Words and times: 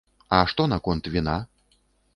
А 0.37 0.39
што 0.53 0.65
наконт 0.73 1.11
віна? 1.17 1.37